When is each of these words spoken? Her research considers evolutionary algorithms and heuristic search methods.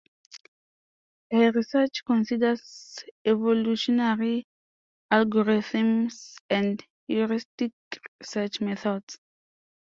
Her 1.29 1.51
research 1.51 2.03
considers 2.05 3.03
evolutionary 3.23 4.47
algorithms 5.13 6.33
and 6.49 6.83
heuristic 7.07 7.73
search 8.23 8.61
methods. 8.61 9.19